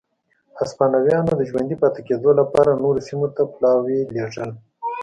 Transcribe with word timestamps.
هسپانویانو 0.59 1.31
د 1.35 1.41
ژوندي 1.49 1.75
پاتې 1.81 2.01
کېدو 2.07 2.29
لپاره 2.39 2.79
نورو 2.83 2.99
سیمو 3.07 3.27
ته 3.35 3.41
پلاوي 3.53 3.99
لېږل. 4.13 4.51